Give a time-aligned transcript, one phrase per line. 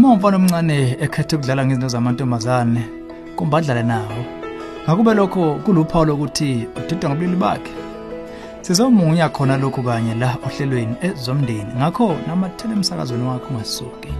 [0.00, 2.82] uma umfana omncane ekhetha ukudlala ngezinto zamantombazane
[3.36, 4.20] kumbe adlale nawo.
[4.84, 7.72] Ngakube lokho kuluphawu lokuthi udidwa ngobulili bakhe.
[8.62, 11.72] Sizomunya khona lokhu kanye la ohlelweni ezomndeni.
[11.76, 14.12] Ngakho namathele emsakazweni wakho ungasuki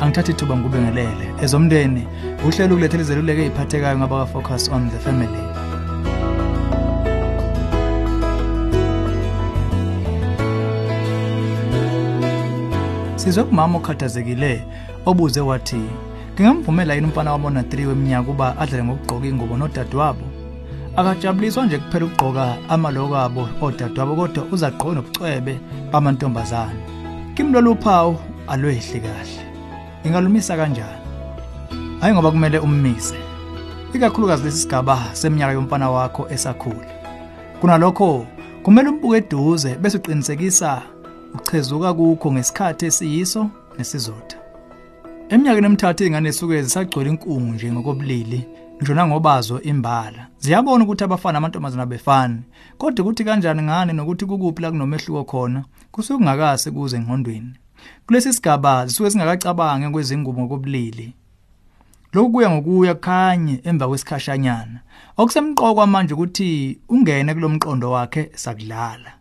[0.00, 2.02] angithatha ithuba ngikubengelele ezomndeni
[2.46, 5.55] uhlelo ukulethela izeluleko eziphathekayo ngabaka-focus on the family.
[13.26, 14.64] Sizwe kumama okhathazekile
[15.06, 15.80] obuze wathi
[16.34, 20.26] ngingamvumela yini umfana wami ona-3 weminyaka uba adlale ngokugqoka ingubo nodadewabo?
[20.96, 25.60] Akajabuliswa nje kuphela ukugqoka amaloko abo odadewabo kodwa uzagqoke nobucwebe
[25.92, 26.80] bamantombazane.
[27.34, 28.16] Kimi lolu phawu
[28.46, 29.42] alwehli kahle.
[30.02, 31.02] Ngingalumisa kanjani?
[32.00, 33.14] Hayi ngoba kumele ummise.
[33.94, 36.90] Ikakhulukazi lesi sigaba seminyaka yomfana wakho esakhula.
[37.60, 38.26] Kunalokho
[38.62, 40.82] kumele umbuke eduze bese uqinisekisa
[41.42, 44.38] uchezuka kukho ngesikhathi esiyiso nesizotha.
[45.28, 50.26] Eminyakeni emithathu izingane zisuke zisagcwele inkungu nje ngokobulili ngisho nangobazo imbala.
[50.38, 52.42] Ziyabona ukuthi abafana namantombazana abefani
[52.78, 57.52] kodwa ukuthi kanjani ngane nokuthi kukuphi la kunomehluko khona kusuke kungakase kuze engqondweni.
[58.06, 61.14] Kulesi sigaba zisuke singakacabange kwezingubo ngokobulili.
[62.12, 64.80] Lokhu kuya ngokuya khanye emva kwesikhashanyana.
[65.16, 69.12] Okusemqoka manje ukuthi ungene kulomqondo wakhe sakudlala.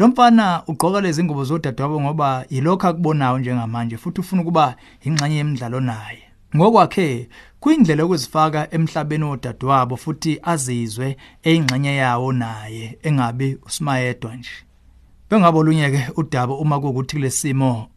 [0.00, 5.80] Lo mfana ugqoka lezi ngubo zodadewabo ngoba yilokho akubonayo njengamanje futhi ufuna ukuba ingxenye yemidlalo
[5.80, 6.22] naye.
[6.56, 7.28] Ngokwakhe
[7.60, 14.50] kuyindlela yokuzifaka emhlabeni wodadewabo futhi azizwe eyingxenye yawo naye engabi usimayedwa nje.
[15.30, 17.88] Bengabe olunyeke udaba uma kuukuthi kulesimo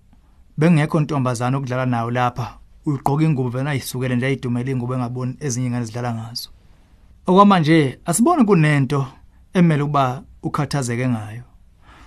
[0.58, 5.86] bengekho ntombazana okudlala nayo lapha ugqoka ingubo vena ayisukele nje ayidumela ingubo engaboni ezinye ingane
[5.86, 6.50] zidlala ngazo.
[7.28, 9.08] Okwamanje asibone kunento
[9.54, 11.53] emele ukuba ukhathazeke ngayo.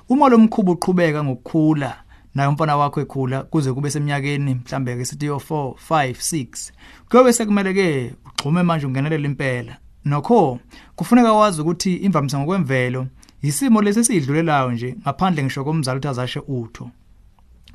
[0.08, 1.96] Uma lo mkhuba uqhubeka ngokukhula
[2.34, 6.72] naye umfana wakho ekhula kuze kube seminyakeni mhlambe ke sithi yo 4 5 6
[7.08, 9.76] kuyobe sekumele ke ugxume manje ungenelele impela.
[10.04, 10.58] Nokho
[10.96, 13.06] kufuneka wazi ukuthi imvamisa ngokwemvelo
[13.42, 16.90] isimo lesi sidlulelayo nje ngaphandle ngisho komzali uthi azashe utho.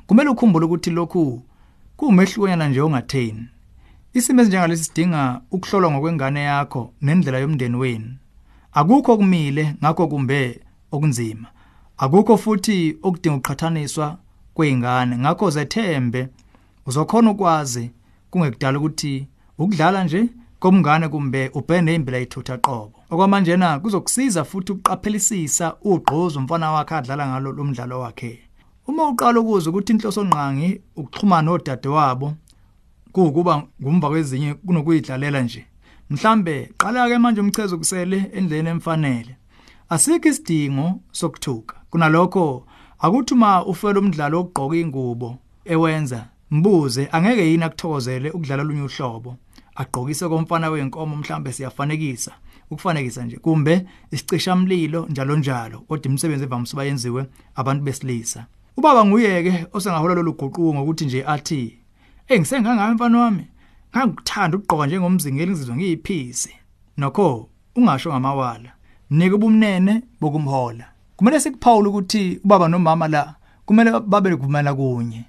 [0.06, 1.42] Kumele ukhumbule ukuthi lokhu
[1.96, 3.48] kuumehlukanyana nje ongatheni
[4.14, 8.16] isimo esinjengalesi sidinga ukuhlolwa ngokwengane yakho nendlela yomndeni wenu.
[8.72, 10.60] Akukho kumile ngakho kumbe
[10.92, 11.48] okunzima.
[12.02, 14.18] Akukho futhi okudinga uqhathaniswa
[14.54, 16.28] kweingane ngakho zethembe
[16.86, 17.90] uzokhona ukwazi
[18.30, 19.26] kungekudala ukuthi
[19.58, 20.28] ukudlala nje
[20.60, 22.92] komngane kumbe ubhene imbila yithutha qobo.
[23.10, 28.38] Okwamanje na kuzokusiza futhi ukuqaphelisisa ugqozo umfana wakhe adlala ngalo lomdlalo wakhe.
[28.86, 32.34] Uma uqala ukuza ukuthi inhloso nqangi ukuxhumana nodadewabo
[33.12, 35.66] kuukuba ngumva kwezinye kunokuyidlalela nje.
[36.10, 39.36] Mhlambe qala ke manje umchezo kusele endleni emfanele.
[39.88, 41.81] Asikho isidingo sokuthuka.
[41.92, 42.66] Kunalokho
[42.98, 49.36] akuthi uma ufela umdlalo ogqoka ingubo ewenza mbuze angeke yini akuthokozele ukudlala lunye uhlobo?
[49.74, 52.32] Agqokise komfana wenkomo mhlambe siyafanekisa.
[52.70, 58.46] Ukufanekisa nje kumbe isicishamlilo njalo njalo kodwa imisebenzi evamise bayenziwe abantu besilisa.
[58.76, 61.78] Ubaba nguyeke osengahola lolu guquko ngokuthi nje athi
[62.28, 63.46] engisengangayo mfana wami?
[63.96, 66.54] Ngangikuthanda ukugqoka njengomzingeli ngizizwe ngiyiphisi.
[66.96, 68.72] Nokho ungasho ngamawala
[69.10, 70.91] nika ubumnene bokumhola.
[71.16, 73.34] Kumele sikuphawule ukuthi ubaba nomama la
[73.66, 75.24] kumele babe kuvumela kunye.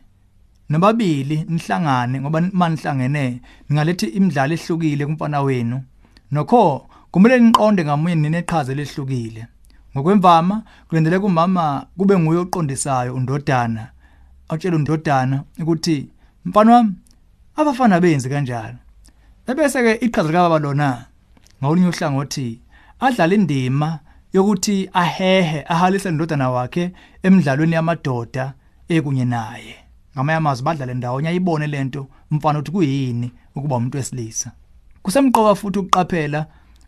[0.70, 5.84] Nababili nihlangane ngoba manihlangene ningalethe imidlalo ehlukile kumfana wenu.
[6.32, 9.48] Nokho kumele niqonde ngamunye nineqhaza lehlukile
[9.94, 13.88] ngokwemvama kulendeleka umama kube nguye oqondisayo undodana.
[14.50, 16.10] Atshela undodana ukuthi
[16.46, 16.94] mfana wami
[17.56, 18.78] abafana benzi kanjalo?
[19.48, 21.06] Ebese ke iqhaza likababa lona
[21.60, 22.60] ngawulinye uhlangothi
[23.00, 24.00] adlala indima
[24.34, 26.92] yokuthi ahehe ahalise indodana wakhe
[27.24, 28.54] emidlalweni yamadoda
[28.90, 29.76] ekunye naye.
[30.16, 34.52] Ngamanye amazwi badlale ndawonye ayibone lento umfana uthi kuyini ukuba umuntu wesilisa.
[35.02, 36.46] Kusemqoka futhi ukuqaphela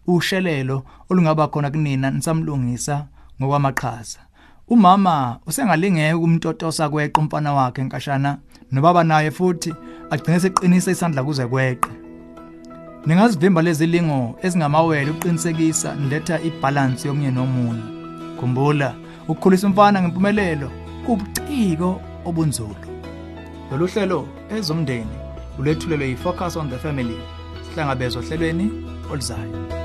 [0.07, 3.05] ushelelo olungaba khona kunina nisamlungisa
[3.41, 4.19] ngokwamaqhaza.
[4.67, 8.37] Umama usengalingeke kumtotosa kweqe umfana wakhe enkashana
[8.71, 9.73] nobaba naye futhi
[10.09, 11.89] agcine seqinisa isandla kuze kweqe.
[13.05, 17.83] Ningazivimba lezi lingo ezingamawele uqinisekisa niletha ibalance yomnye nomunye.
[18.39, 18.95] Khumbula
[19.27, 20.71] ukukhulisa umfana ngempumelelo
[21.05, 22.85] kubuciko obunzulu.
[23.71, 25.15] Lolu hlelo ezomndeni
[25.59, 27.17] ulethulelwe yi-focus on the family
[27.65, 28.71] sihlangabezwa ohlelweni
[29.11, 29.84] oluzayo.